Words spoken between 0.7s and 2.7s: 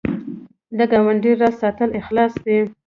د ګاونډي راز ساتل اخلاص دی